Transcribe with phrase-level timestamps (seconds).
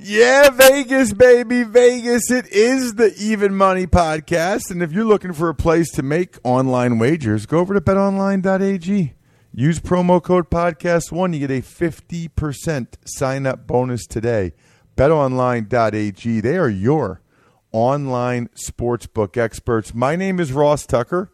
[0.00, 2.30] Yeah, Vegas, baby, Vegas.
[2.30, 4.70] It is the Even Money Podcast.
[4.70, 9.14] And if you're looking for a place to make online wagers, go over to betonline.ag.
[9.52, 11.34] Use promo code podcast1.
[11.34, 14.52] You get a 50% sign up bonus today.
[14.96, 16.40] BetOnline.ag.
[16.42, 17.20] They are your
[17.72, 19.94] online sportsbook experts.
[19.94, 21.32] My name is Ross Tucker.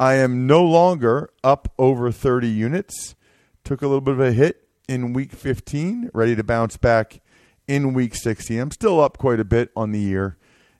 [0.00, 3.14] I am no longer up over 30 units.
[3.62, 7.20] Took a little bit of a hit in week 15, ready to bounce back
[7.66, 8.58] in week 16.
[8.58, 10.36] I'm still up quite a bit on the year,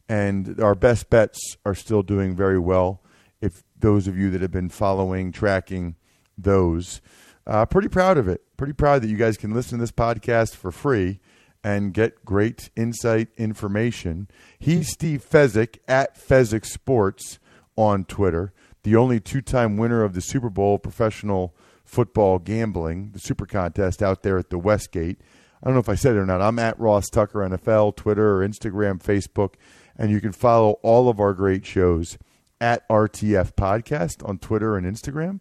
[0.08, 3.02] and our best bets are still doing very well.
[3.40, 5.96] If those of you that have been following, tracking
[6.36, 7.00] those,
[7.46, 8.42] uh, pretty proud of it.
[8.56, 11.20] Pretty proud that you guys can listen to this podcast for free
[11.62, 14.28] and get great insight information.
[14.58, 17.38] He's Steve Fezzik at Fezzik Sports
[17.76, 21.54] on Twitter, the only two time winner of the Super Bowl professional
[21.84, 25.20] football gambling, the Super Contest out there at the Westgate.
[25.64, 26.42] I don't know if I said it or not.
[26.42, 29.54] I'm at Ross Tucker NFL, Twitter, or Instagram, Facebook,
[29.96, 32.18] and you can follow all of our great shows
[32.60, 35.40] at RTF Podcast on Twitter and Instagram,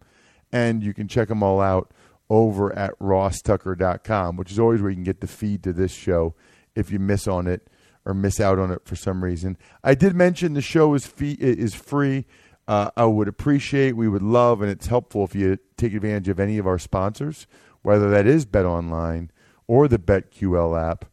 [0.49, 1.91] and you can check them all out
[2.29, 6.35] over at rosstucker.com, which is always where you can get the feed to this show
[6.73, 7.67] if you miss on it
[8.05, 9.57] or miss out on it for some reason.
[9.83, 12.25] I did mention the show is fee- is free.
[12.65, 16.39] Uh, I would appreciate, we would love, and it's helpful if you take advantage of
[16.39, 17.45] any of our sponsors,
[17.81, 19.29] whether that is Bet Online
[19.67, 21.05] or the BetQL app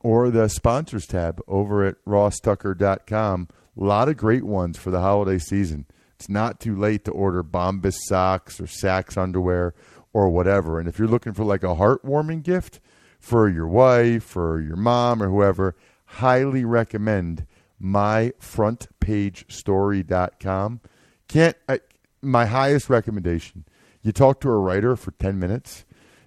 [0.00, 3.48] or the sponsors tab over at rosstucker.com.
[3.78, 5.86] A lot of great ones for the holiday season.
[6.14, 9.74] It's not too late to order Bombas socks or Saxx underwear
[10.12, 10.78] or whatever.
[10.78, 12.80] And if you're looking for like a heartwarming gift
[13.18, 15.74] for your wife or your mom or whoever,
[16.04, 17.46] highly recommend
[17.82, 20.80] myfrontpagestory.com.
[21.28, 21.80] Can't I,
[22.22, 23.66] my highest recommendation.
[24.02, 25.84] You talk to a writer for 10 minutes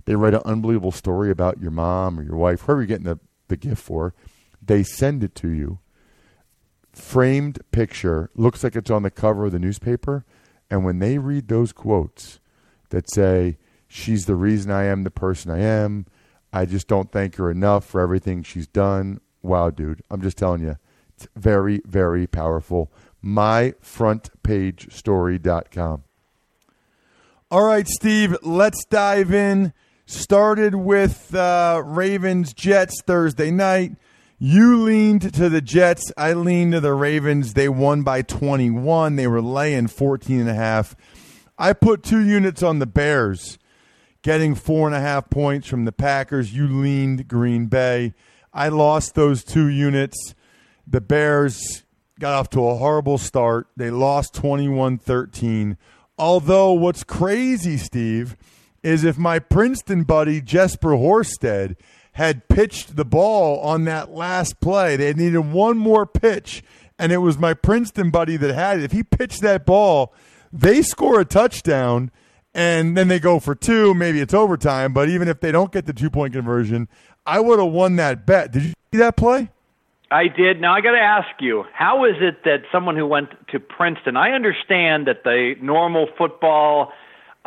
[0.10, 3.20] they write an unbelievable story about your mom or your wife, whoever you're getting the,
[3.48, 4.16] the gift for.
[4.60, 5.78] They send it to you.
[6.92, 10.26] Framed picture, looks like it's on the cover of the newspaper.
[10.68, 12.40] And when they read those quotes
[12.90, 16.08] that say, She's the reason I am the person I am,
[16.52, 19.22] I just don't thank her enough for everything she's done.
[19.44, 20.02] Wow, dude.
[20.10, 20.80] I'm just telling you,
[21.16, 22.92] it's very, very powerful.
[23.24, 26.04] MyFrontPageStory.com.
[27.52, 29.72] All right, Steve, let's dive in
[30.12, 33.92] Started with uh, Ravens Jets Thursday night.
[34.40, 36.12] You leaned to the Jets.
[36.18, 37.54] I leaned to the Ravens.
[37.54, 39.18] They won by 21.
[39.18, 40.96] They were laying 14 and a half.
[41.60, 43.60] I put two units on the Bears,
[44.24, 46.56] getting four and a half points from the Packers.
[46.56, 48.16] You leaned Green Bay.
[48.52, 50.34] I lost those two units.
[50.88, 51.84] The Bears
[52.20, 53.68] got off to a horrible start.
[53.78, 55.78] They lost 21 13.
[56.18, 58.36] Although, what's crazy, Steve,
[58.84, 61.76] is if my Princeton buddy Jesper Horsted
[62.14, 66.64] had pitched the ball on that last play, they needed one more pitch,
[66.98, 68.84] and it was my Princeton buddy that had it.
[68.84, 70.14] If he pitched that ball,
[70.52, 72.12] they score a touchdown,
[72.54, 73.94] and then they go for two.
[73.94, 76.88] Maybe it's overtime, but even if they don't get the two point conversion,
[77.26, 78.52] I would have won that bet.
[78.52, 79.50] Did you see that play?
[80.12, 80.60] I did.
[80.60, 84.18] Now I got to ask you, how is it that someone who went to Princeton?
[84.18, 86.92] I understand that the normal football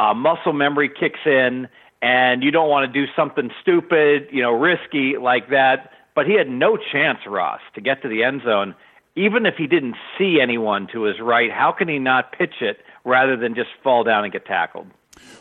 [0.03, 1.69] uh, muscle memory kicks in,
[2.01, 5.93] and you don't want to do something stupid, you know, risky like that.
[6.15, 8.75] But he had no chance, Ross, to get to the end zone.
[9.15, 12.79] even if he didn't see anyone to his right, how can he not pitch it
[13.05, 14.87] rather than just fall down and get tackled?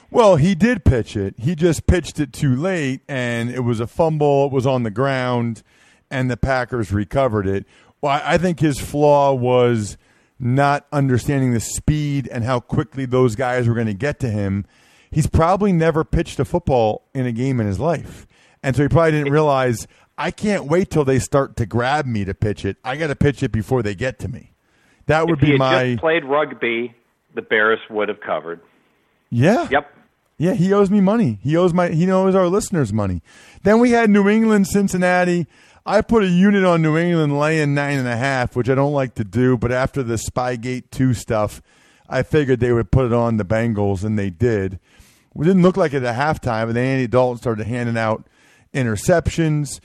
[0.09, 1.35] Well, he did pitch it.
[1.37, 4.47] He just pitched it too late, and it was a fumble.
[4.47, 5.63] It was on the ground,
[6.09, 7.65] and the Packers recovered it.
[8.01, 9.97] Well, I think his flaw was
[10.41, 14.65] not understanding the speed and how quickly those guys were going to get to him.
[15.11, 18.27] He's probably never pitched a football in a game in his life.
[18.63, 22.25] And so he probably didn't realize I can't wait till they start to grab me
[22.25, 22.77] to pitch it.
[22.83, 24.51] I got to pitch it before they get to me.
[25.07, 26.95] That would if be he my just played rugby.
[27.33, 28.61] The Bears would have covered.
[29.29, 29.67] Yeah.
[29.69, 29.91] Yep.
[30.37, 31.39] Yeah, he owes me money.
[31.43, 33.21] He owes my he owes our listeners money.
[33.63, 35.45] Then we had New England, Cincinnati.
[35.85, 38.93] I put a unit on New England laying nine and a half, which I don't
[38.93, 41.61] like to do, but after the Spygate two stuff,
[42.07, 44.79] I figured they would put it on the Bengals, and they did.
[45.33, 48.27] We didn't look like it at halftime, and then Andy Dalton started handing out
[48.73, 49.79] interceptions.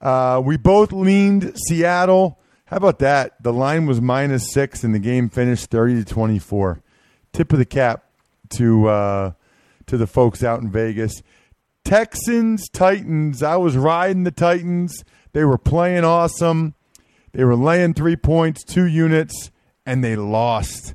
[0.00, 2.38] Uh, we both leaned Seattle.
[2.66, 3.42] How about that?
[3.42, 6.82] The line was minus six, and the game finished thirty to twenty-four.
[7.32, 8.04] Tip of the cap
[8.50, 9.32] to uh,
[9.86, 11.22] to the folks out in Vegas.
[11.84, 13.42] Texans, Titans.
[13.42, 15.04] I was riding the Titans.
[15.32, 16.74] They were playing awesome.
[17.32, 19.50] They were laying three points, two units,
[19.86, 20.94] and they lost.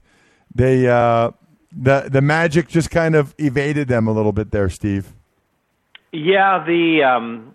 [0.53, 1.31] They uh,
[1.71, 5.13] the the magic just kind of evaded them a little bit there, Steve.
[6.11, 7.53] Yeah, the um,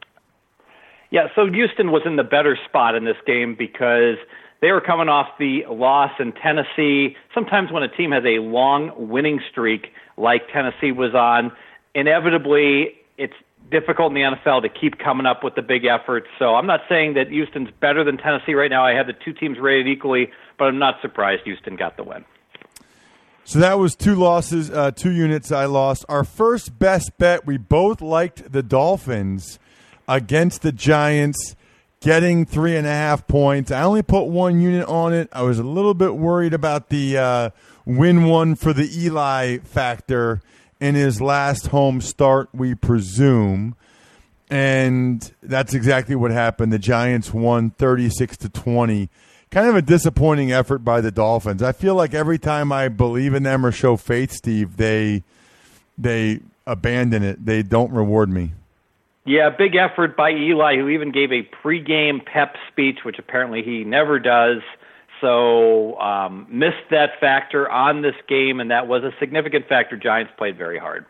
[1.11, 1.29] yeah.
[1.35, 4.17] So Houston was in the better spot in this game because
[4.61, 7.17] they were coming off the loss in Tennessee.
[7.35, 11.53] Sometimes when a team has a long winning streak, like Tennessee was on,
[11.95, 13.35] inevitably it's
[13.71, 16.27] difficult in the NFL to keep coming up with the big efforts.
[16.39, 18.85] So I'm not saying that Houston's better than Tennessee right now.
[18.85, 22.25] I have the two teams rated equally, but I'm not surprised Houston got the win.
[23.45, 26.05] So that was two losses, uh, two units I lost.
[26.09, 29.59] Our first best bet, we both liked the Dolphins
[30.07, 31.57] against the Giants,
[32.01, 33.73] getting three and a half points.
[33.73, 35.29] I only put one unit on it.
[35.33, 37.51] I was a little bit worried about the uh,
[37.85, 40.41] win one for the Eli factor
[40.83, 43.77] in his last home start, we presume.
[44.51, 46.73] And that's exactly what happened.
[46.73, 49.09] The Giants won 36 to 20
[49.53, 51.63] kind of a disappointing effort by the Dolphins.
[51.63, 55.23] I feel like every time I believe in them or show faith, Steve, they
[55.97, 57.45] they abandon it.
[57.45, 58.53] They don't reward me.
[59.25, 63.85] Yeah, big effort by Eli, who even gave a pregame pep speech, which apparently he
[63.85, 64.63] never does.
[65.23, 69.97] So um, missed that factor on this game, and that was a significant factor.
[69.97, 71.07] Giants played very hard.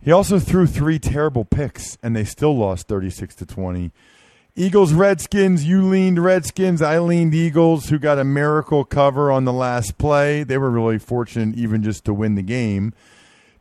[0.00, 3.90] He also threw three terrible picks, and they still lost thirty-six to twenty.
[4.54, 5.66] Eagles, Redskins.
[5.66, 6.82] You leaned Redskins.
[6.82, 10.44] I leaned Eagles, who got a miracle cover on the last play.
[10.44, 12.92] They were really fortunate, even just to win the game.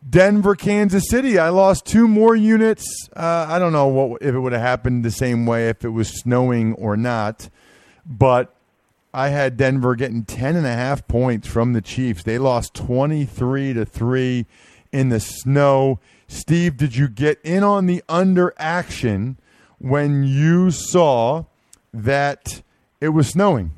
[0.07, 1.39] Denver, Kansas City.
[1.39, 2.85] I lost two more units.
[3.15, 5.89] Uh, I don't know what if it would have happened the same way if it
[5.89, 7.49] was snowing or not,
[8.05, 8.55] but
[9.17, 12.23] I had Denver getting ten and a half points from the Chiefs.
[12.23, 14.45] They lost twenty three to three
[14.91, 15.99] in the snow.
[16.27, 19.37] Steve, did you get in on the under action?
[19.79, 21.45] when you saw
[21.93, 22.61] that
[22.99, 23.71] it was snowing.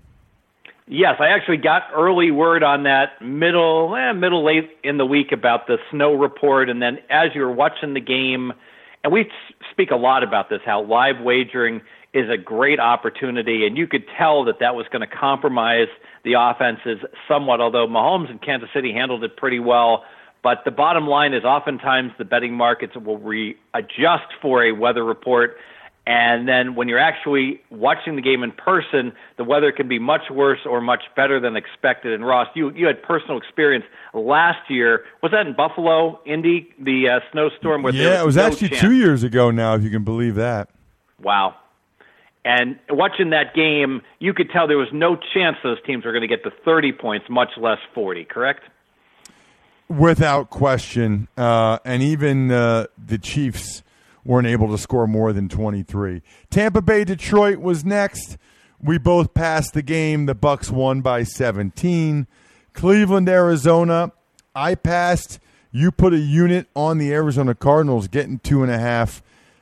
[0.87, 5.31] Yes, I actually got early word on that middle, eh, middle late in the week
[5.31, 8.53] about the snow report, and then as you were watching the game,
[9.03, 9.29] and we
[9.71, 11.81] speak a lot about this, how live wagering
[12.13, 15.87] is a great opportunity, and you could tell that that was going to compromise
[16.23, 17.61] the offenses somewhat.
[17.61, 20.03] Although Mahomes and Kansas City handled it pretty well,
[20.41, 25.57] but the bottom line is oftentimes the betting markets will readjust for a weather report
[26.09, 30.31] and then when you're actually watching the game in person, the weather can be much
[30.31, 32.13] worse or much better than expected.
[32.13, 33.85] And Ross, you you had personal experience
[34.15, 35.05] last year.
[35.21, 37.83] Was that in Buffalo, Indy, the uh, snowstorm?
[37.83, 38.81] Where yeah, it was no actually chance.
[38.81, 40.69] two years ago now, if you can believe that.
[41.21, 41.55] Wow.
[42.49, 46.23] And watching that game, you could tell there was no chance those teams were going
[46.23, 48.25] to get to 30 points, much less 40.
[48.25, 48.63] Correct?
[49.87, 53.83] Without question, uh, and even uh, the Chiefs
[54.25, 56.23] weren't able to score more than 23.
[56.49, 58.39] Tampa Bay Detroit was next.
[58.81, 60.25] We both passed the game.
[60.25, 62.25] The Bucs won by 17.
[62.73, 64.11] Cleveland Arizona.
[64.55, 65.39] I passed.
[65.71, 69.21] You put a unit on the Arizona Cardinals, getting two and a half.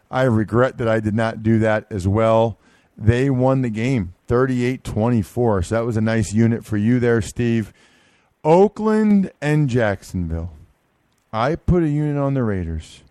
[0.10, 2.58] I regret that I did not do that as well.
[2.98, 5.64] They won the game 38 24.
[5.64, 7.74] So that was a nice unit for you there, Steve.
[8.44, 10.54] Oakland and Jacksonville.
[11.32, 13.04] I put a unit on the Raiders.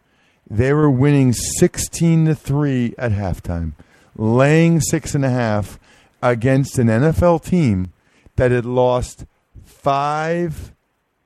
[0.48, 3.72] They were winning 16 to 3 at halftime,
[4.16, 5.78] laying six and a half
[6.22, 7.92] against an NFL team
[8.36, 9.26] that had lost
[9.64, 10.72] five,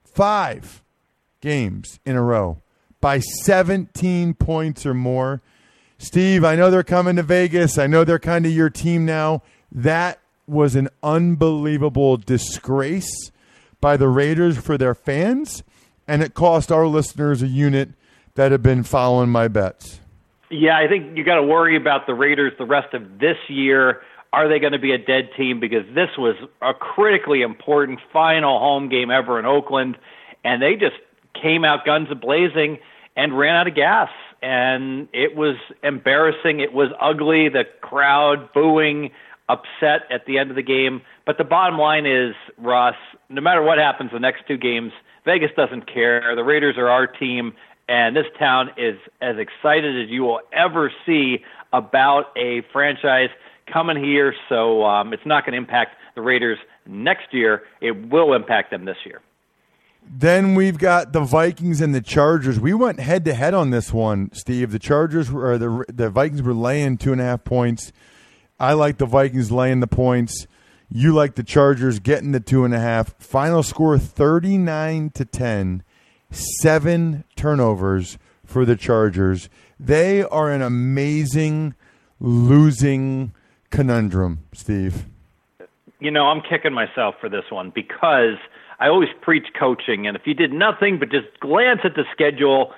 [0.04, 0.82] five
[1.40, 2.58] games in a row
[3.00, 5.40] by 17 points or more.
[6.02, 7.76] Steve, I know they're coming to Vegas.
[7.76, 9.42] I know they're kind of your team now.
[9.70, 13.30] That was an unbelievable disgrace
[13.82, 15.62] by the Raiders for their fans,
[16.08, 17.90] and it cost our listeners a unit
[18.34, 20.00] that have been following my bets.
[20.50, 24.00] Yeah, I think you got to worry about the Raiders the rest of this year.
[24.32, 25.60] Are they going to be a dead team?
[25.60, 29.98] Because this was a critically important final home game ever in Oakland,
[30.44, 30.96] and they just
[31.40, 32.78] came out guns a blazing
[33.16, 34.08] and ran out of gas.
[34.42, 36.60] And it was embarrassing.
[36.60, 37.48] It was ugly.
[37.48, 39.10] The crowd booing,
[39.50, 41.02] upset at the end of the game.
[41.26, 42.94] But the bottom line is, Ross,
[43.28, 44.92] no matter what happens the next two games,
[45.24, 46.34] Vegas doesn't care.
[46.34, 47.52] The Raiders are our team,
[47.88, 53.30] and this town is as excited as you will ever see about a franchise
[53.70, 54.34] coming here.
[54.48, 57.62] So um, it's not going to impact the Raiders next year.
[57.80, 59.20] It will impact them this year.
[60.02, 62.58] Then we've got the Vikings and the Chargers.
[62.58, 64.72] We went head to head on this one, Steve.
[64.72, 67.92] The Chargers were the the Vikings were laying two and a half points.
[68.58, 70.46] I like the Vikings laying the points.
[70.88, 73.14] You like the Chargers getting the two and a half.
[73.18, 75.84] Final score thirty nine to ten.
[76.30, 79.48] Seven turnovers for the Chargers.
[79.78, 81.74] They are an amazing
[82.18, 83.32] losing
[83.70, 85.06] conundrum, Steve.
[86.00, 88.36] You know, I'm kicking myself for this one because
[88.80, 92.72] I always preach coaching, and if you did nothing but just glance at the schedule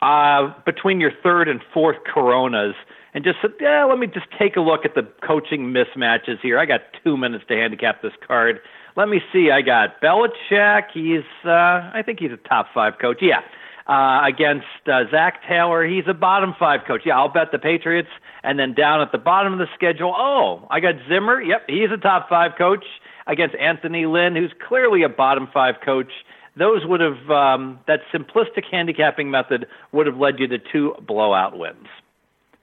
[0.00, 2.74] uh, between your third and fourth Coronas,
[3.12, 6.58] and just said, yeah, let me just take a look at the coaching mismatches here.
[6.58, 8.60] I got two minutes to handicap this card.
[8.94, 9.50] Let me see.
[9.50, 10.90] I got Belichick.
[10.92, 13.18] He's, uh, I think he's a top five coach.
[13.22, 13.40] Yeah.
[13.88, 17.02] Uh, against uh, Zac Taylor, he's a bottom five coach.
[17.06, 18.10] Yeah, I'll bet the Patriots.
[18.42, 21.40] And then down at the bottom of the schedule, oh, I got Zimmer.
[21.40, 22.84] Yep, he's a top five coach
[23.26, 26.10] against Anthony Lynn, who's clearly a bottom five coach.
[26.56, 31.58] Those would have um, that simplistic handicapping method would have led you to two blowout
[31.58, 31.86] wins.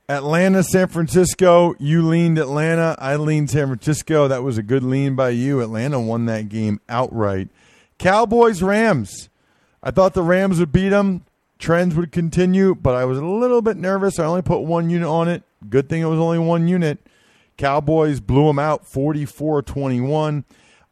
[0.10, 1.76] Atlanta, San Francisco.
[1.80, 2.96] You leaned Atlanta.
[3.00, 4.28] I leaned San Francisco.
[4.28, 5.62] That was a good lean by you.
[5.62, 7.50] Atlanta won that game outright.
[8.00, 9.30] Cowboys, Rams.
[9.82, 11.26] I thought the Rams would beat them.
[11.58, 14.20] Trends would continue, but I was a little bit nervous.
[14.20, 15.44] I only put one unit on it.
[15.70, 17.00] Good thing it was only one unit.
[17.58, 20.46] Cowboys blew them out 44 21.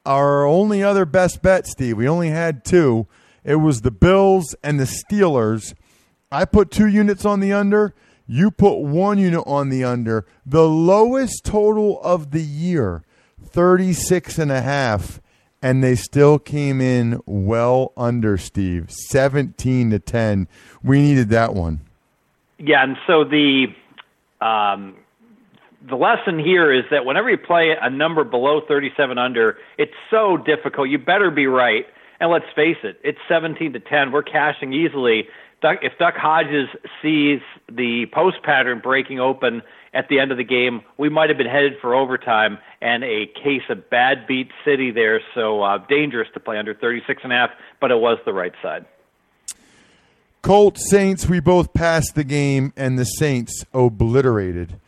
[0.05, 3.07] Our only other best bet, Steve, we only had two.
[3.43, 5.73] It was the Bills and the Steelers.
[6.31, 7.93] I put two units on the under.
[8.25, 10.25] You put one unit on the under.
[10.45, 13.03] The lowest total of the year,
[13.43, 15.19] 36 and a half.
[15.61, 18.89] And they still came in well under, Steve.
[18.89, 20.47] 17 to 10.
[20.81, 21.81] We needed that one.
[22.57, 23.67] Yeah, and so the
[24.39, 24.95] um,
[25.87, 30.37] the lesson here is that whenever you play a number below 37 under, it's so
[30.37, 30.89] difficult.
[30.89, 31.85] You better be right.
[32.19, 34.11] And let's face it, it's 17 to 10.
[34.11, 35.27] We're cashing easily.
[35.63, 36.69] If Duck Hodges
[37.01, 37.39] sees
[37.71, 39.61] the post pattern breaking open
[39.93, 43.27] at the end of the game, we might have been headed for overtime and a
[43.43, 45.21] case of bad beat city there.
[45.33, 48.53] So uh, dangerous to play under 36 and a half, but it was the right
[48.61, 48.85] side.
[50.41, 54.79] Colts Saints, we both passed the game, and the Saints obliterated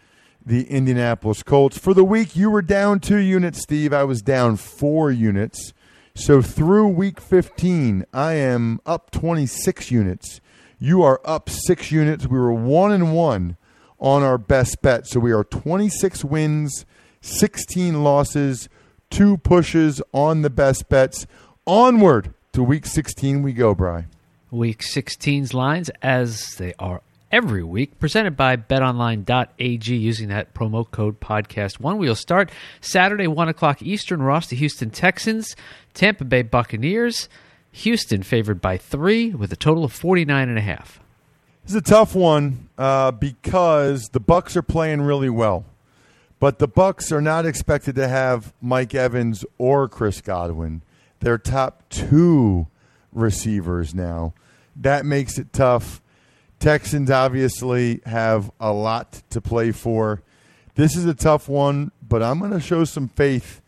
[0.46, 1.78] the Indianapolis Colts.
[1.78, 3.94] For the week, you were down two units, Steve.
[3.94, 5.74] I was down four units.
[6.16, 10.42] So through week 15, I am up 26 units.
[10.78, 12.28] You are up six units.
[12.28, 13.58] We were one and one
[14.00, 15.08] on our best bet.
[15.08, 16.86] So we are 26 wins,
[17.22, 18.70] 16 losses,
[19.10, 21.26] two pushes on the best bets.
[21.66, 24.06] Onward to week 16 we go, Bry.
[24.52, 27.02] Week 16's lines, as they are
[27.34, 31.98] every week, presented by betonline.ag using that promo code podcast one.
[31.98, 34.22] We'll start Saturday, 1 o'clock Eastern.
[34.22, 35.56] Ross, the Houston Texans,
[35.96, 37.28] Tampa Bay Buccaneers.
[37.72, 41.00] Houston favored by three with a total of 49 and a half.
[41.64, 45.66] This is a tough one uh, because the Bucs are playing really well,
[46.40, 50.84] but the Bucs are not expected to have Mike Evans or Chris Godwin.
[51.20, 52.68] Their top two
[53.12, 54.36] receivers now.
[54.76, 56.03] That makes it tough.
[56.64, 60.22] Texans obviously have a lot to play for.
[60.76, 63.60] This is a tough one, but I'm going to show some faith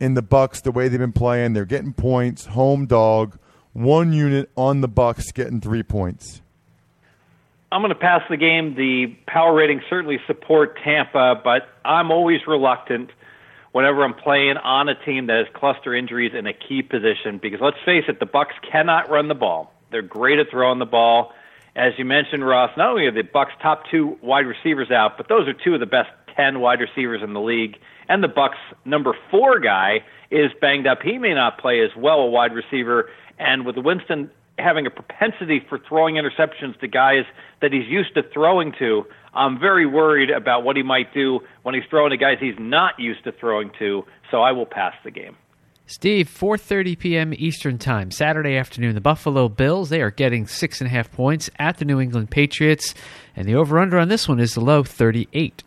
[0.00, 1.52] in the Bucs the way they've been playing.
[1.52, 3.38] They're getting points, home dog,
[3.74, 6.40] one unit on the Bucs getting 3 points.
[7.70, 8.74] I'm going to pass the game.
[8.76, 13.10] The power ratings certainly support Tampa, but I'm always reluctant
[13.72, 17.60] whenever I'm playing on a team that has cluster injuries in a key position because
[17.60, 19.74] let's face it, the Bucs cannot run the ball.
[19.90, 21.34] They're great at throwing the ball
[21.76, 25.28] as you mentioned, Ross, not only are the Bucs' top two wide receivers out, but
[25.28, 27.76] those are two of the best ten wide receivers in the league.
[28.08, 31.02] And the Bucs' number four guy is banged up.
[31.02, 33.10] He may not play as well a wide receiver.
[33.38, 37.24] And with Winston having a propensity for throwing interceptions to guys
[37.60, 39.04] that he's used to throwing to.
[39.34, 42.98] I'm very worried about what he might do when he's throwing to guys he's not
[42.98, 44.04] used to throwing to.
[44.30, 45.36] So I will pass the game.
[45.90, 47.32] Steve, 4:30 p.m.
[47.34, 48.94] Eastern Time, Saturday afternoon.
[48.94, 52.30] The Buffalo Bills they are getting six and a half points at the New England
[52.30, 52.94] Patriots,
[53.34, 55.64] and the over/under on this one is the low 38.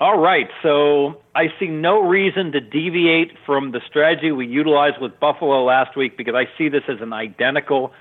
[0.00, 5.20] All right, so I see no reason to deviate from the strategy we utilized with
[5.20, 7.92] Buffalo last week because I see this as an identical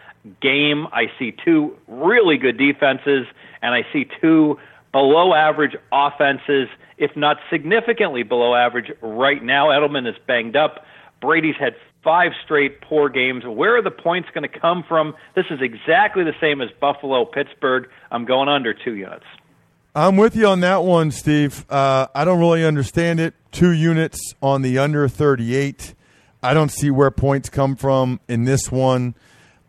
[0.41, 0.87] game.
[0.93, 3.27] I see two really good defenses,
[3.61, 4.57] and I see two
[4.93, 9.67] below average offenses, if not significantly below average right now.
[9.67, 10.85] Edelman is banged up.
[11.25, 13.43] Brady's had five straight poor games.
[13.45, 15.15] Where are the points going to come from?
[15.35, 17.89] This is exactly the same as Buffalo Pittsburgh.
[18.11, 19.25] I'm going under two units.
[19.95, 21.65] I'm with you on that one, Steve.
[21.69, 23.33] Uh, I don't really understand it.
[23.51, 25.95] Two units on the under 38.
[26.43, 29.15] I don't see where points come from in this one.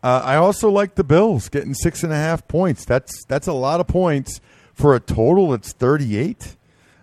[0.03, 2.85] Uh, I also like the Bills getting six and a half points.
[2.85, 4.39] That's that's a lot of points
[4.73, 6.56] for a total that's 38.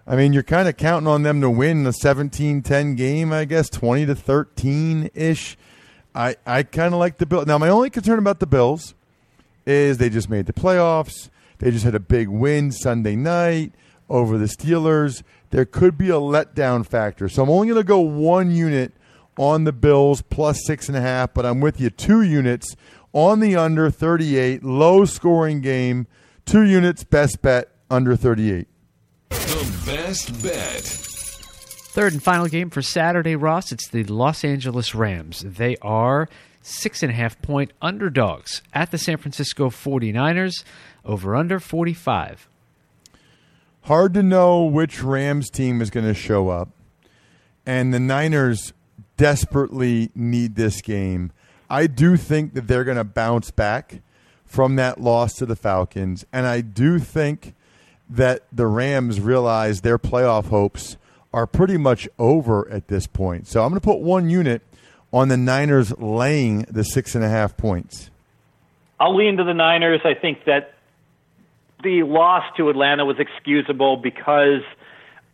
[0.06, 3.70] I mean, you're kind of counting on them to win the 17-10 game, I guess,
[3.70, 5.56] 20 to 13 ish.
[6.14, 7.46] I I kind of like the Bills.
[7.46, 8.94] Now, my only concern about the Bills
[9.66, 11.30] is they just made the playoffs.
[11.58, 13.72] They just had a big win Sunday night
[14.08, 15.22] over the Steelers.
[15.50, 17.28] There could be a letdown factor.
[17.28, 18.92] So I'm only going to go one unit
[19.38, 21.90] on the Bills plus six and a half, but I'm with you.
[21.90, 22.76] Two units
[23.12, 26.06] on the under 38, low scoring game.
[26.44, 28.68] Two units, best bet under 38.
[29.30, 30.82] The best bet.
[30.82, 33.70] Third and final game for Saturday, Ross.
[33.72, 35.44] It's the Los Angeles Rams.
[35.46, 36.28] They are
[36.60, 40.64] six and a half point underdogs at the San Francisco 49ers.
[41.04, 42.48] Over under 45.
[43.82, 46.70] Hard to know which Rams team is going to show up.
[47.66, 48.72] And the Niners
[49.16, 51.30] desperately need this game.
[51.68, 54.00] I do think that they're going to bounce back
[54.46, 56.24] from that loss to the Falcons.
[56.32, 57.54] And I do think
[58.08, 60.96] that the Rams realize their playoff hopes
[61.32, 63.48] are pretty much over at this point.
[63.48, 64.62] So I'm going to put one unit
[65.12, 68.10] on the Niners laying the six and a half points.
[69.00, 70.00] I'll lean to the Niners.
[70.04, 70.74] I think that
[71.82, 74.62] the loss to Atlanta was excusable because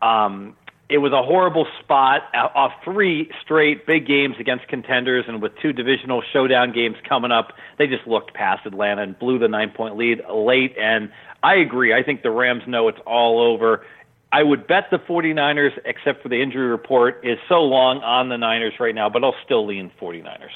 [0.03, 0.57] um,
[0.91, 5.53] it was a horrible spot uh, off three straight big games against contenders, and with
[5.63, 9.71] two divisional showdown games coming up, they just looked past Atlanta and blew the nine
[9.71, 10.75] point lead late.
[10.77, 11.11] And
[11.43, 11.95] I agree.
[11.95, 13.85] I think the Rams know it's all over.
[14.33, 18.37] I would bet the 49ers, except for the injury report, is so long on the
[18.37, 20.51] Niners right now, but I'll still lean 49ers.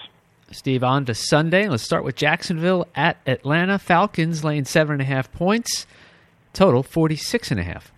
[0.50, 1.68] Steve, on to Sunday.
[1.68, 3.78] Let's start with Jacksonville at Atlanta.
[3.78, 5.86] Falcons laying seven and a half points.
[6.52, 7.93] Total 46 and a half.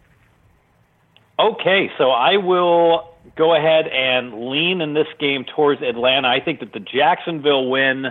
[1.39, 6.29] Okay, so I will go ahead and lean in this game towards Atlanta.
[6.29, 8.07] I think that the Jacksonville win,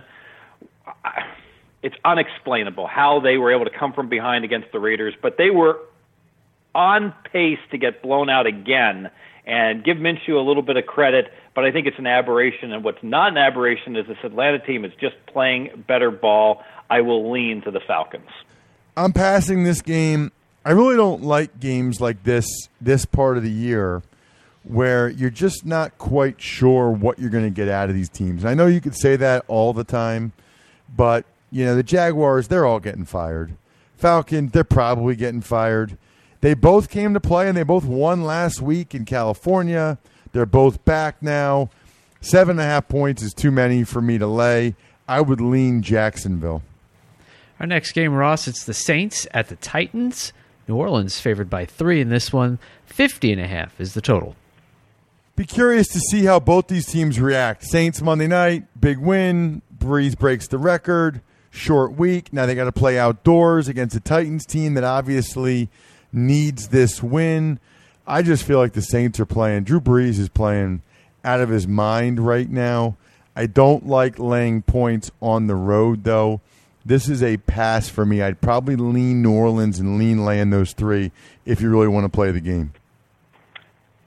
[1.82, 5.50] it's unexplainable how they were able to come from behind against the Raiders, but they
[5.50, 5.80] were
[6.76, 9.10] on pace to get blown out again.
[9.48, 12.74] And give Minshew a little bit of credit, but I think it's an aberration.
[12.74, 16.64] And what's not an aberration is this Atlanta team is just playing better ball.
[16.90, 18.30] I will lean to the Falcons.
[18.98, 20.32] I'm passing this game.
[20.66, 22.48] I really don't like games like this
[22.82, 24.02] this part of the year
[24.64, 28.44] where you're just not quite sure what you're going to get out of these teams.
[28.44, 30.32] And I know you could say that all the time,
[30.94, 33.56] but you know the Jaguars they're all getting fired.
[33.96, 36.00] Falcons they're probably getting fired.
[36.42, 40.00] They both came to play and they both won last week in California.
[40.32, 41.70] They're both back now.
[42.22, 44.74] Seven and a half points is too many for me to lay.
[45.08, 46.64] I would lean Jacksonville.
[47.60, 50.34] Our next game, Ross, it's the Saints at the Titans.
[50.68, 52.60] New Orleans favored by three in this one.
[52.86, 54.36] 50 and a half is the total.
[55.36, 57.64] Be curious to see how both these teams react.
[57.66, 59.62] Saints Monday night, big win.
[59.78, 61.22] Brees breaks the record.
[61.52, 62.34] Short week.
[62.34, 65.70] Now they got to play outdoors against a Titans team that obviously
[66.12, 67.60] needs this win.
[68.08, 69.64] I just feel like the Saints are playing.
[69.64, 70.82] Drew Brees is playing
[71.24, 72.98] out of his mind right now.
[73.36, 76.40] I don't like laying points on the road, though.
[76.86, 78.22] This is a pass for me.
[78.22, 81.12] I'd probably lean New Orleans and lean laying those three
[81.44, 82.74] if you really want to play the game.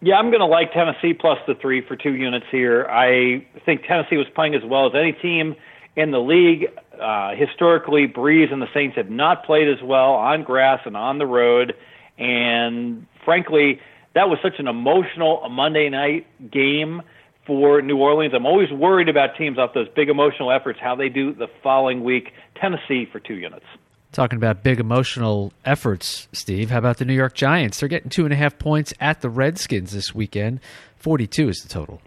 [0.01, 2.87] Yeah, I'm going to like Tennessee plus the three for two units here.
[2.89, 5.57] I think Tennessee was playing as well as any team
[5.97, 6.69] in the league.
[7.01, 11.19] Uh, historically, Brees and the Saints have not played as well on grass and on
[11.19, 11.75] the road.
[12.17, 13.81] And frankly,
[14.15, 17.03] that was such an emotional Monday night game
[17.49, 18.35] for New Orleans.
[18.37, 22.05] I'm always worried about teams off those big emotional efforts, how they do the following
[22.05, 22.33] week.
[22.61, 23.65] Tennessee for two units.
[24.13, 27.81] Talking about big emotional efforts, Steve, how about the New York Giants?
[27.81, 30.61] They're getting two and a half points at the Redskins this weekend.
[30.97, 32.01] 42 is the total.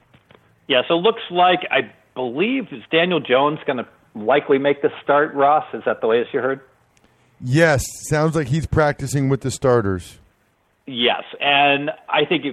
[0.67, 4.89] Yeah, so it looks like, I believe, is Daniel Jones going to likely make the
[5.03, 5.33] start.
[5.33, 6.61] Ross, is that the latest you heard?
[7.39, 10.19] Yes, sounds like he's practicing with the starters.
[10.87, 12.43] Yes, and I think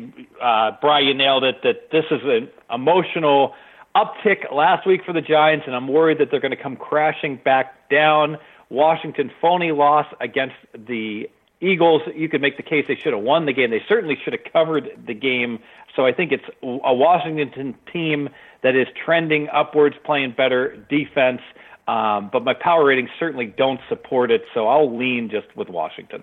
[0.40, 1.62] uh, Brian you nailed it.
[1.62, 3.54] That this is an emotional
[3.96, 7.40] uptick last week for the Giants, and I'm worried that they're going to come crashing
[7.42, 8.36] back down.
[8.70, 11.28] Washington phony loss against the
[11.60, 12.02] Eagles.
[12.14, 13.70] You could make the case they should have won the game.
[13.70, 15.58] They certainly should have covered the game.
[15.96, 18.28] So I think it's a Washington team
[18.62, 21.40] that is trending upwards, playing better defense.
[21.88, 26.22] Um, but my power ratings certainly don't support it, so I'll lean just with Washington.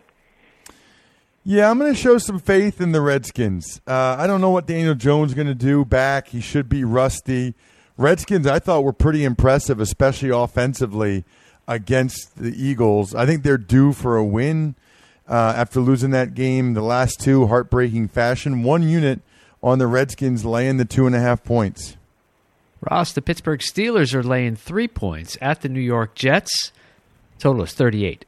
[1.47, 3.79] Yeah, I'm going to show some faith in the Redskins.
[3.85, 6.29] Uh, I don't know what Daniel Jones is going to do back.
[6.29, 7.53] He should be rusty.
[7.97, 11.23] Redskins, I thought were pretty impressive, especially offensively
[11.67, 13.13] against the Eagles.
[13.13, 14.73] I think they're due for a win
[15.29, 18.63] uh, after losing that game, the last two, heartbreaking fashion.
[18.63, 19.21] One unit
[19.61, 21.95] on the Redskins laying the two and a half points.
[22.81, 26.71] Ross, the Pittsburgh Steelers are laying three points at the New York Jets.
[27.37, 28.25] Total is 38.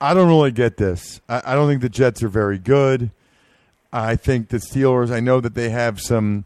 [0.00, 1.20] I don't really get this.
[1.28, 3.10] I, I, don't think the Jets are very good.
[3.92, 6.44] I think the Steelers, I know that they have some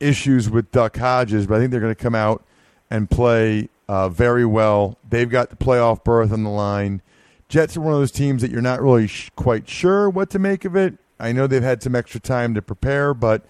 [0.00, 2.44] issues with Duck Hodges, but I think they're going to come out
[2.90, 4.98] and play uh, very well.
[5.08, 7.02] They've got the playoff berth on the line.
[7.48, 10.38] Jets are one of those teams that you're not really sh- quite sure what to
[10.38, 10.94] make of it.
[11.18, 13.44] I know they've had some extra time to prepare, but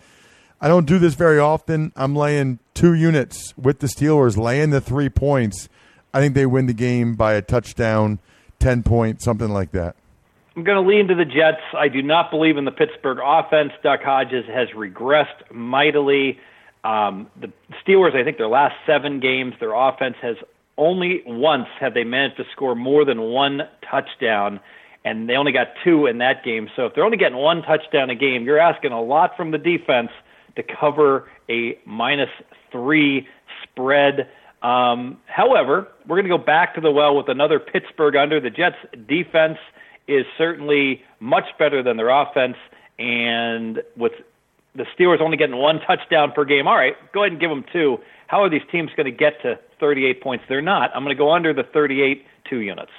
[0.61, 1.92] I don't do this very often.
[1.96, 5.68] I'm laying two units with the Steelers, laying the three points.
[6.12, 8.18] I think they win the game by a touchdown
[8.61, 9.96] 10 points, something like that?
[10.57, 11.62] I'm going to lean to the Jets.
[11.77, 13.73] I do not believe in the Pittsburgh offense.
[13.83, 16.38] Duck Hodges has regressed mightily.
[16.85, 17.53] Um, the
[17.85, 20.37] Steelers, I think their last seven games, their offense has
[20.77, 24.61] only once have they managed to score more than one touchdown,
[25.05, 26.68] and they only got two in that game.
[26.75, 29.59] So if they're only getting one touchdown a game, you're asking a lot from the
[29.59, 30.11] defense
[30.57, 32.31] to cover a minus
[32.73, 33.29] three
[33.62, 34.29] spread.
[34.62, 38.40] Um, however, we're going to go back to the well with another Pittsburgh under.
[38.40, 38.77] The Jets'
[39.09, 39.59] defense
[40.07, 42.57] is certainly much better than their offense,
[42.99, 44.12] and with
[44.75, 47.64] the Steelers only getting one touchdown per game, all right, go ahead and give them
[47.73, 47.99] two.
[48.27, 50.44] How are these teams going to get to 38 points?
[50.49, 50.90] They're not.
[50.94, 52.92] I'm going to go under the 38 two units.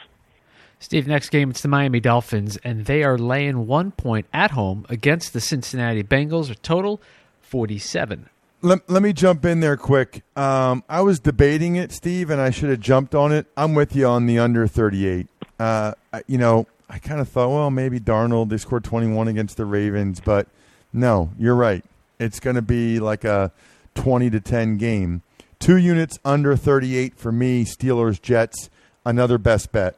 [0.80, 4.86] Steve, next game it's the Miami Dolphins, and they are laying one point at home
[4.90, 6.50] against the Cincinnati Bengals.
[6.50, 7.02] A total
[7.42, 8.28] 47
[8.62, 10.24] let, let me jump in there quick.
[10.36, 13.48] Um, I was debating it, Steve, and I should have jumped on it.
[13.58, 15.28] I'm with you on the under 38.
[15.60, 15.94] Uh,
[16.28, 20.20] you know, I kind of thought, well, maybe Darnold, they scored 21 against the Ravens,
[20.20, 20.48] but
[20.94, 21.84] no, you're right.
[22.20, 23.52] It's going to be like a
[23.96, 25.22] 20 to 10 game.
[25.60, 28.70] Two units under 38 for me, Steelers, Jets,
[29.06, 29.96] another best bet.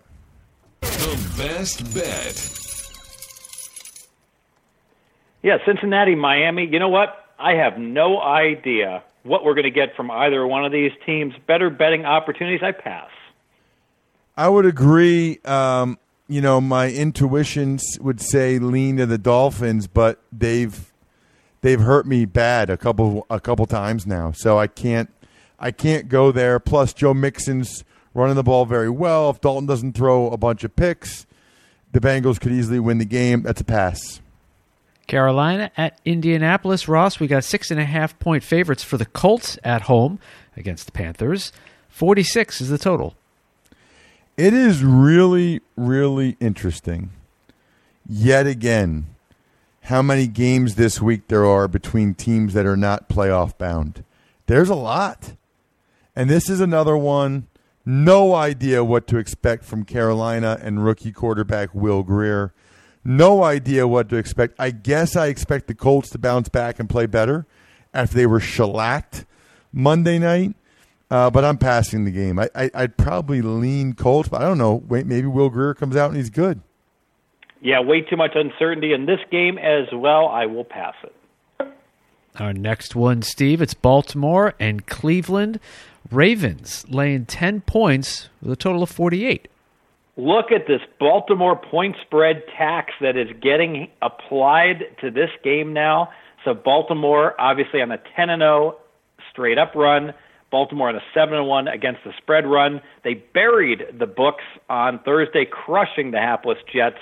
[0.82, 2.50] The best bet.
[5.42, 6.68] Yeah, Cincinnati, Miami.
[6.68, 7.23] You know what?
[7.44, 11.34] I have no idea what we're going to get from either one of these teams.
[11.46, 13.10] Better betting opportunities, I pass.
[14.38, 15.40] I would agree.
[15.44, 20.94] Um, you know, my intuitions would say lean to the Dolphins, but they've
[21.60, 25.10] they've hurt me bad a couple a couple times now, so I can't
[25.60, 26.60] I can't go there.
[26.60, 29.30] Plus, Joe Mixon's running the ball very well.
[29.30, 31.26] If Dalton doesn't throw a bunch of picks,
[31.92, 33.44] the Bengals could easily win the game.
[33.44, 34.22] That's a pass.
[35.08, 36.88] Carolina at Indianapolis.
[36.88, 40.20] Ross, we got six and a half point favorites for the Colts at home
[40.56, 41.52] against the Panthers.
[41.90, 43.16] 46 is the total.
[44.38, 47.12] It is really, really interesting.
[48.08, 49.06] Yet again,
[49.84, 54.04] how many games this week there are between teams that are not playoff bound.
[54.48, 55.34] There's a lot.
[56.16, 57.48] And this is another one.
[57.86, 62.54] No idea what to expect from Carolina and rookie quarterback Will Grier.
[63.06, 64.56] No idea what to expect.
[64.60, 67.46] I guess I expect the Colts to bounce back and play better
[67.94, 69.26] after they were shellacked
[69.72, 70.56] Monday night.
[71.12, 72.40] Uh, but I'm passing the game.
[72.40, 74.84] I, I, would probably lean Colts, but I don't know.
[74.88, 76.62] Wait, maybe Will Grier comes out and he's good.
[77.62, 80.28] Yeah, way too much uncertainty in this game as well.
[80.28, 81.14] I will pass it.
[82.40, 85.60] Our next one, Steve, it's Baltimore and Cleveland.
[86.10, 89.48] Ravens laying 10 points with a total of 48
[90.18, 96.10] look at this Baltimore point spread tax that is getting applied to this game now.
[96.46, 98.78] So Baltimore obviously on a 10 and 0
[99.32, 100.14] straight up run,
[100.52, 102.82] Baltimore on a 7 and 1 against the spread run.
[103.04, 107.00] They buried the books on Thursday crushing the hapless Jets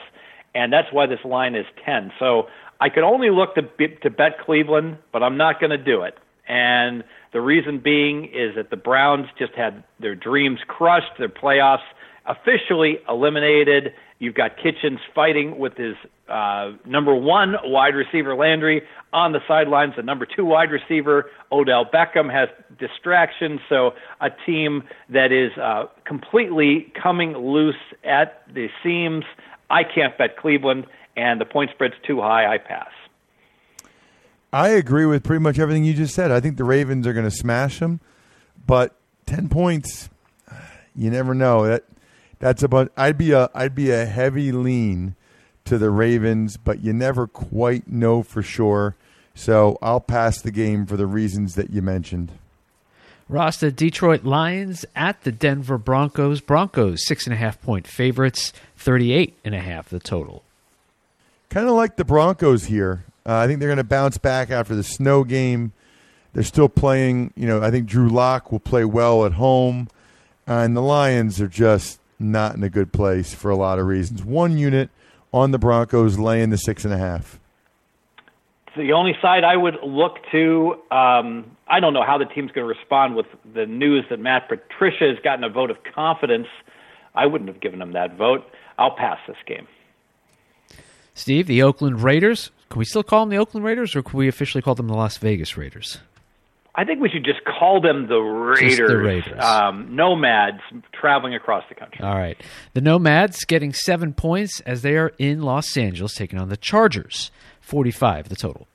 [0.54, 2.12] and that's why this line is 10.
[2.20, 2.48] So
[2.80, 6.18] I could only look to to bet Cleveland, but I'm not going to do it.
[6.48, 11.86] And the reason being is that the Browns just had their dreams crushed, their playoffs
[12.26, 13.94] officially eliminated.
[14.20, 15.96] You've got Kitchens fighting with his
[16.30, 19.94] uh, number one wide receiver Landry on the sidelines.
[19.98, 22.48] The number two wide receiver Odell Beckham has
[22.80, 29.26] distractions, So a team that is uh, completely coming loose at the seams.
[29.70, 32.52] I can't bet Cleveland, and the point spread's too high.
[32.52, 32.90] I pass.
[34.54, 36.30] I agree with pretty much everything you just said.
[36.30, 38.02] I think the Ravens are going to smash them,
[38.68, 40.10] but ten points,
[40.94, 41.66] you never know.
[41.66, 41.86] That
[42.42, 42.92] that's a bunch.
[42.98, 45.16] I'd be a I'd be a heavy lean
[45.64, 48.96] to the Ravens, but you never quite know for sure.
[49.34, 52.34] So I'll pass the game for the reasons that you mentioned.
[53.30, 56.42] Ross, the Detroit Lions at the Denver Broncos.
[56.42, 60.44] Broncos six and a half point favorites, thirty eight and a half the total.
[61.50, 63.06] Kind of like the Broncos here.
[63.26, 65.74] Uh, I think they're going to bounce back after the snow game.
[66.34, 67.34] They're still playing.
[67.36, 69.90] You know, I think Drew Lock will play well at home,
[70.48, 73.86] uh, and the Lions are just not in a good place for a lot of
[73.86, 74.24] reasons.
[74.24, 74.90] One unit
[75.34, 77.40] on the Broncos laying the six and a half.
[78.78, 82.66] The only side I would look to, um, I don't know how the team's going
[82.66, 86.48] to respond with the news that Matt Patricia has gotten a vote of confidence.
[87.14, 88.46] I wouldn't have given him that vote.
[88.78, 89.68] I'll pass this game.
[91.14, 92.52] Steve, the Oakland Raiders.
[92.70, 94.94] Can we still call them the Oakland Raiders, or can we officially call them the
[94.94, 96.00] Las Vegas Raiders?
[96.74, 98.78] I think we should just call them the Raiders.
[98.78, 99.44] Just the Raiders.
[99.44, 100.62] Um, nomads
[100.94, 102.00] traveling across the country.
[102.04, 102.42] All right.
[102.74, 107.30] The Nomads getting seven points as they are in Los Angeles taking on the Chargers.
[107.60, 108.68] 45 the total.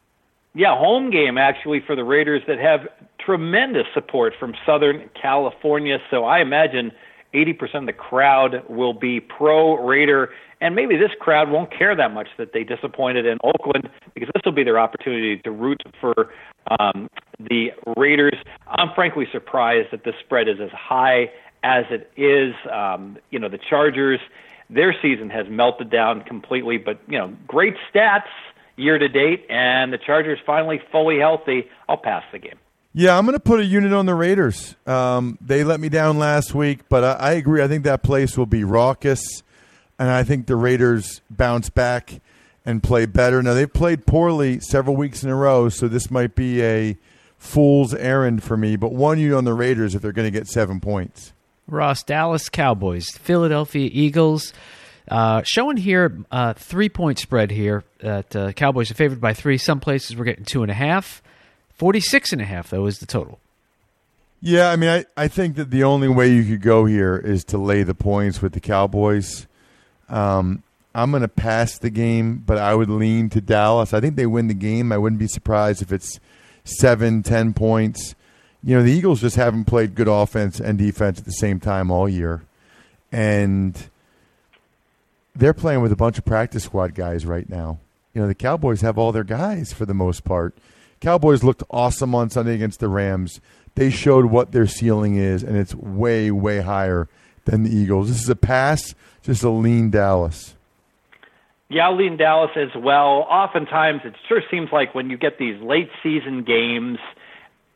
[0.55, 5.99] Yeah, home game actually for the Raiders that have tremendous support from Southern California.
[6.11, 6.93] So I imagine
[7.35, 10.31] 80% of the crowd will be pro Raider.
[10.61, 14.43] And maybe this crowd won't care that much that they disappointed in Oakland because this
[14.45, 16.31] will be their opportunity to root for
[16.79, 18.39] um, the Raiders.
[18.67, 21.31] I'm frankly surprised that the spread is as high
[21.63, 22.55] as it is.
[22.73, 24.21] Um, you know, the Chargers,
[24.71, 28.29] their season has melted down completely, but, you know, great stats
[28.77, 31.65] year to date, and the Chargers finally fully healthy.
[31.89, 32.59] I'll pass the game.
[32.93, 34.75] Yeah, I'm going to put a unit on the Raiders.
[34.87, 37.63] Um, they let me down last week, but I, I, agree.
[37.63, 39.43] I think that place will be raucous,
[39.99, 42.21] and I think the Raiders bounce back
[42.67, 43.43] and play better.
[43.43, 46.97] Now, they've played poorly several weeks in a row, so this might be a
[47.39, 50.49] fool's errand for me, but one you on the Raiders if they're going to get
[50.49, 51.33] seven points.
[51.69, 54.53] Ross, Dallas Cowboys, Philadelphia Eagles.
[55.09, 59.57] Uh, showing here uh, three point spread here that uh, Cowboys are favored by three.
[59.57, 61.23] Some places we're getting two and a half.
[61.75, 63.39] 46 and a half, though, is the total.
[64.41, 67.45] Yeah, I mean, I, I think that the only way you could go here is
[67.45, 69.47] to lay the points with the Cowboys.
[70.09, 70.63] Um,
[70.97, 73.93] I'm going to pass the game, but I would lean to Dallas.
[73.93, 74.93] I think they win the game.
[74.93, 76.19] I wouldn't be surprised if it's
[76.65, 78.15] seven, ten points.
[78.65, 81.91] You know, the Eagles just haven't played good offense and defense at the same time
[81.91, 82.45] all year.
[83.13, 83.91] And
[85.35, 87.79] they're playing with a bunch of practice squad guys right now.
[88.15, 90.57] You know, the Cowboys have all their guys for the most part.
[91.01, 93.43] Cowboys looked awesome on Sunday against the Rams.
[93.75, 97.07] They showed what their ceiling is, and it's way, way higher
[97.45, 98.09] than the Eagles.
[98.09, 100.56] This is a pass, just a lean Dallas.
[101.71, 103.27] I'll lean Dallas as well.
[103.29, 106.99] Oftentimes, it sure seems like when you get these late season games,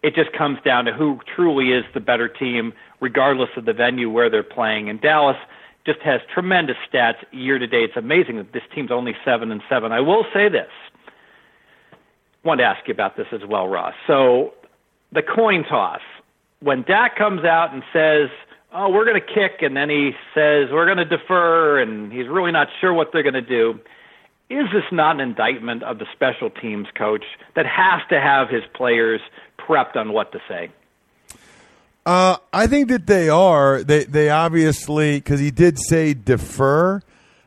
[0.02, 4.08] it just comes down to who truly is the better team, regardless of the venue
[4.10, 4.88] where they're playing.
[4.88, 5.36] And Dallas
[5.84, 7.90] just has tremendous stats year to date.
[7.90, 9.92] It's amazing that this team's only seven and seven.
[9.92, 10.70] I will say this
[12.42, 13.92] Want to ask you about this as well, Ross.
[14.06, 14.54] So
[15.12, 16.00] the coin toss.
[16.60, 18.30] When Dak comes out and says,
[18.72, 22.28] "Oh, we're going to kick," and then he says, "We're going to defer," and he's
[22.28, 23.80] really not sure what they're going to do.
[24.48, 28.62] Is this not an indictment of the special teams coach that has to have his
[28.74, 29.20] players
[29.58, 30.70] prepped on what to say?
[32.04, 33.84] Uh, I think that they are.
[33.84, 37.02] They they obviously because he did say defer.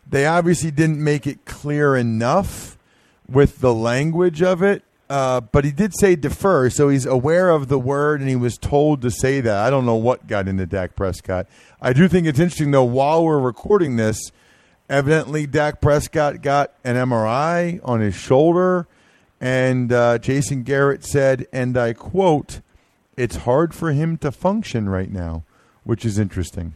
[0.07, 2.77] They obviously didn't make it clear enough
[3.27, 4.83] with the language of it.
[5.09, 8.57] Uh, but he did say defer, so he's aware of the word and he was
[8.57, 9.57] told to say that.
[9.57, 11.47] I don't know what got into Dak Prescott.
[11.81, 14.31] I do think it's interesting, though, while we're recording this,
[14.89, 18.87] evidently Dak Prescott got an MRI on his shoulder,
[19.41, 22.61] and uh, Jason Garrett said, and I quote,
[23.17, 25.43] it's hard for him to function right now,
[25.83, 26.73] which is interesting.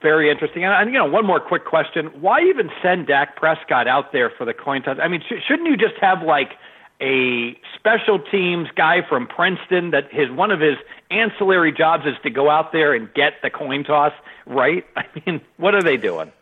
[0.00, 0.64] Very interesting.
[0.64, 4.44] And, you know, one more quick question: Why even send Dak Prescott out there for
[4.44, 4.96] the coin toss?
[5.02, 6.52] I mean, sh- shouldn't you just have like
[7.00, 10.76] a special teams guy from Princeton that his one of his
[11.10, 14.12] ancillary jobs is to go out there and get the coin toss
[14.46, 14.84] right?
[14.96, 16.32] I mean, what are they doing?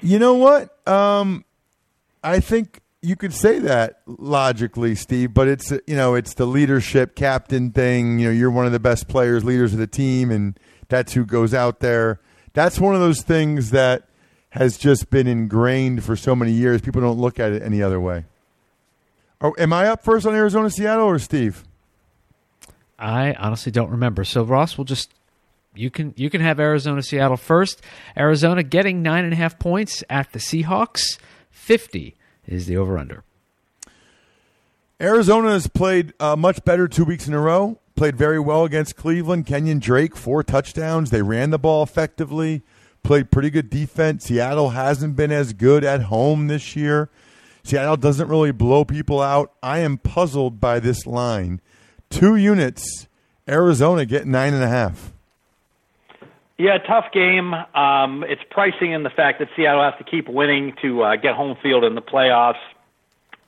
[0.00, 0.86] You know what?
[0.88, 1.44] Um,
[2.22, 7.14] I think you could say that logically, Steve, but it's you know it's the leadership
[7.14, 8.18] captain thing.
[8.18, 11.24] You know, you're one of the best players, leaders of the team, and that's who
[11.24, 12.20] goes out there
[12.56, 14.08] that's one of those things that
[14.48, 16.80] has just been ingrained for so many years.
[16.80, 18.24] People don't look at it any other way.
[19.40, 21.64] Oh, am I up first on Arizona Seattle or Steve?
[22.98, 24.24] I honestly don't remember.
[24.24, 25.12] So Ross, we'll just
[25.74, 27.82] you can you can have Arizona Seattle first.
[28.16, 31.18] Arizona getting nine and a half points at the Seahawks.
[31.50, 33.24] Fifty is the over under.
[35.00, 37.78] Arizona has played uh, much better two weeks in a row.
[37.96, 39.46] Played very well against Cleveland.
[39.46, 41.10] Kenyon Drake four touchdowns.
[41.10, 42.62] They ran the ball effectively.
[43.02, 44.24] Played pretty good defense.
[44.24, 47.10] Seattle hasn't been as good at home this year.
[47.66, 49.52] Seattle doesn't really blow people out.
[49.60, 51.60] I am puzzled by this line.
[52.10, 53.08] Two units.
[53.48, 55.12] Arizona get nine and a half.
[56.58, 57.52] Yeah, tough game.
[57.52, 61.34] Um, it's pricing in the fact that Seattle has to keep winning to uh, get
[61.34, 62.54] home field in the playoffs.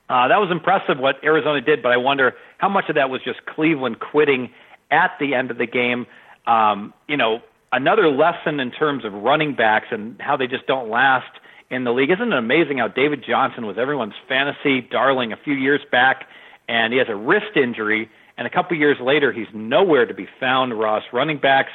[0.09, 3.21] Uh, that was impressive what Arizona did, but I wonder how much of that was
[3.23, 4.51] just Cleveland quitting
[4.91, 6.07] at the end of the game.
[6.45, 7.39] Um, you know,
[7.71, 11.38] another lesson in terms of running backs and how they just don't last
[11.69, 12.09] in the league.
[12.11, 16.27] Isn't it amazing how David Johnson was everyone's fantasy darling a few years back,
[16.67, 20.27] and he has a wrist injury, and a couple years later he's nowhere to be
[20.39, 20.79] found.
[20.79, 21.71] Ross, running backs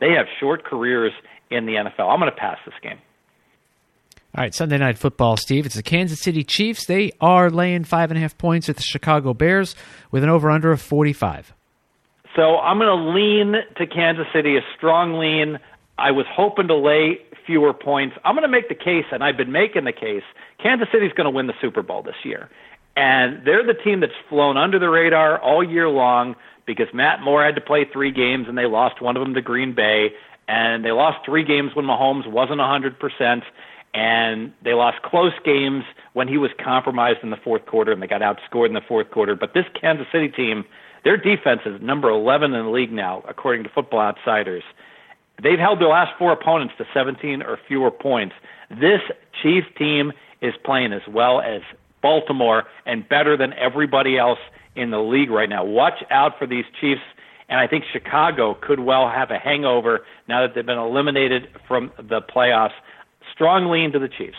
[0.00, 1.12] they have short careers
[1.50, 2.10] in the NFL.
[2.12, 2.98] I'm going to pass this game.
[4.34, 5.64] All right, Sunday night football, Steve.
[5.64, 6.86] It's the Kansas City Chiefs.
[6.86, 9.74] They are laying five and a half points at the Chicago Bears
[10.10, 11.54] with an over under of 45.
[12.34, 15.58] So I'm going to lean to Kansas City, a strong lean.
[15.98, 18.16] I was hoping to lay fewer points.
[18.24, 20.24] I'm going to make the case, and I've been making the case.
[20.62, 22.50] Kansas City's going to win the Super Bowl this year.
[22.96, 26.34] And they're the team that's flown under the radar all year long
[26.66, 29.42] because Matt Moore had to play three games and they lost one of them to
[29.42, 30.08] Green Bay,
[30.48, 33.42] and they lost three games when Mahomes wasn't 100%,
[33.94, 38.06] and they lost close games when he was compromised in the fourth quarter and they
[38.06, 39.34] got outscored in the fourth quarter.
[39.34, 40.64] But this Kansas City team,
[41.04, 44.64] their defense is number 11 in the league now, according to Football Outsiders.
[45.42, 48.34] They've held their last four opponents to 17 or fewer points.
[48.70, 49.00] This
[49.42, 51.60] Chiefs team is playing as well as
[52.02, 54.38] Baltimore and better than everybody else
[54.74, 55.64] in the league right now.
[55.64, 57.00] Watch out for these Chiefs,
[57.48, 61.92] and I think Chicago could well have a hangover now that they've been eliminated from
[61.96, 62.74] the playoffs.
[63.32, 64.38] Strong lean to the Chiefs.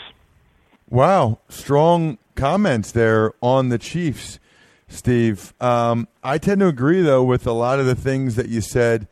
[0.89, 4.39] Wow, strong comments there on the Chiefs,
[4.87, 5.53] Steve.
[5.59, 9.07] Um, I tend to agree though with a lot of the things that you said.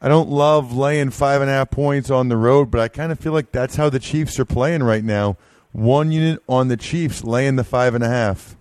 [0.00, 3.10] I don't love laying five and a half points on the road, but I kind
[3.10, 5.36] of feel like that's how the Chiefs are playing right now.
[5.72, 8.56] One unit on the Chiefs, laying the five and a half.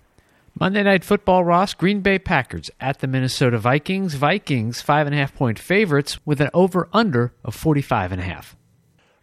[0.58, 4.16] Monday Night Football, Ross, Green Bay Packers at the Minnesota Vikings.
[4.16, 8.24] Vikings, five and a half point favorites with an over under of 45 and a
[8.24, 8.56] half.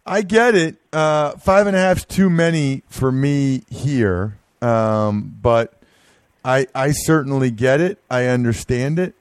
[0.05, 0.77] I get it.
[0.91, 5.81] Uh, five and a half's too many for me here, um, but
[6.45, 7.99] I I certainly get it.
[8.11, 9.15] I understand it.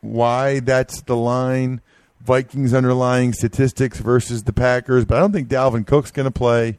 [0.00, 1.80] Why that's the line.
[2.28, 6.78] Vikings underlying statistics versus the Packers, but I don't think Dalvin Cook's going to play.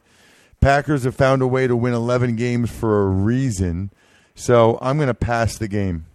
[0.62, 3.90] Packers have found a way to win 11 games for a reason.
[4.36, 6.06] So I'm going to pass the game.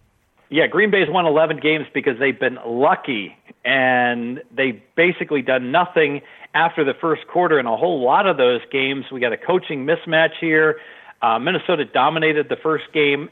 [0.49, 6.21] Yeah, Green Bay's won 11 games because they've been lucky and they've basically done nothing
[6.53, 9.03] after the first quarter in a whole lot of those games.
[9.11, 10.79] We got a coaching mismatch here.
[11.21, 13.29] Uh, Minnesota dominated the first game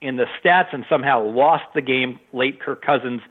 [0.00, 2.60] in the stats and somehow lost the game late.
[2.60, 3.22] Kirk Cousins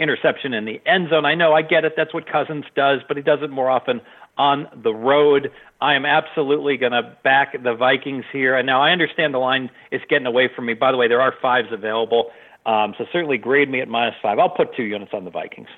[0.00, 1.24] interception in the end zone.
[1.24, 1.92] I know, I get it.
[1.96, 4.00] That's what Cousins does, but he does it more often
[4.38, 5.52] on the road.
[5.80, 8.56] I am absolutely going to back the Vikings here.
[8.56, 10.74] And now I understand the line is getting away from me.
[10.74, 12.30] By the way, there are fives available.
[12.66, 14.38] Um, so certainly grade me at minus five.
[14.38, 15.68] I'll put two units on the Vikings.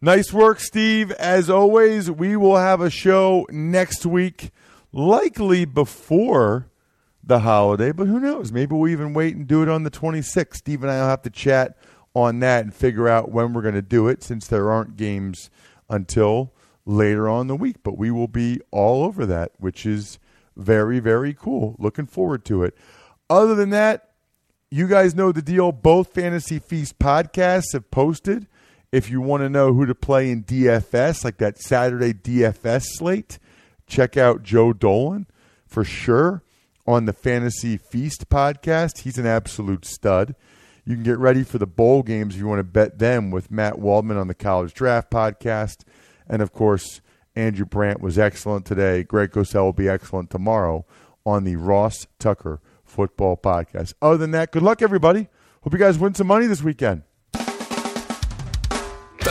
[0.00, 1.12] Nice work, Steve.
[1.12, 4.50] As always, we will have a show next week,
[4.92, 6.70] likely before
[7.22, 8.50] the holiday, but who knows?
[8.50, 10.56] Maybe we'll even wait and do it on the 26th.
[10.56, 11.76] Steve and I will have to chat
[12.14, 15.50] on that and figure out when we're going to do it since there aren't games
[15.88, 16.52] until
[16.84, 17.76] later on the week.
[17.82, 20.18] But we will be all over that, which is
[20.56, 21.76] very, very cool.
[21.78, 22.76] Looking forward to it.
[23.28, 24.10] Other than that,
[24.70, 25.72] you guys know the deal.
[25.72, 28.46] Both Fantasy Feast podcasts have posted.
[28.92, 33.38] If you want to know who to play in DFS, like that Saturday DFS slate,
[33.86, 35.26] check out Joe Dolan
[35.66, 36.42] for sure
[36.86, 38.98] on the Fantasy Feast podcast.
[38.98, 40.34] He's an absolute stud.
[40.84, 43.50] You can get ready for the bowl games if you want to bet them with
[43.50, 45.84] Matt Waldman on the College Draft podcast.
[46.28, 47.00] And of course,
[47.36, 49.02] Andrew Brandt was excellent today.
[49.02, 50.84] Greg Cosell will be excellent tomorrow
[51.24, 53.94] on the Ross Tucker Football Podcast.
[54.02, 55.28] Other than that, good luck, everybody.
[55.62, 57.02] Hope you guys win some money this weekend.